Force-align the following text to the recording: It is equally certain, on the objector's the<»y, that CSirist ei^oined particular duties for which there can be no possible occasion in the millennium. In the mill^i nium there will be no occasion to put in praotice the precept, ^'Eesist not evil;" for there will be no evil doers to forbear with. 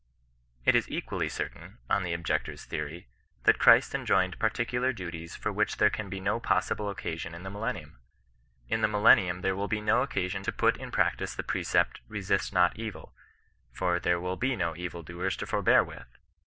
It 0.65 0.73
is 0.75 0.89
equally 0.89 1.29
certain, 1.29 1.77
on 1.87 2.01
the 2.01 2.11
objector's 2.11 2.65
the<»y, 2.65 3.05
that 3.43 3.59
CSirist 3.59 4.03
ei^oined 4.07 4.39
particular 4.39 4.91
duties 4.93 5.35
for 5.35 5.51
which 5.51 5.77
there 5.77 5.91
can 5.91 6.09
be 6.09 6.19
no 6.19 6.39
possible 6.39 6.89
occasion 6.89 7.35
in 7.35 7.43
the 7.43 7.51
millennium. 7.51 7.99
In 8.67 8.81
the 8.81 8.87
mill^i 8.87 9.15
nium 9.23 9.43
there 9.43 9.55
will 9.55 9.67
be 9.67 9.79
no 9.79 10.01
occasion 10.01 10.41
to 10.41 10.51
put 10.51 10.75
in 10.77 10.89
praotice 10.91 11.35
the 11.35 11.43
precept, 11.43 12.01
^'Eesist 12.09 12.51
not 12.51 12.79
evil;" 12.79 13.13
for 13.71 13.99
there 13.99 14.19
will 14.19 14.37
be 14.37 14.55
no 14.55 14.75
evil 14.75 15.03
doers 15.03 15.37
to 15.37 15.45
forbear 15.45 15.83
with. 15.83 16.07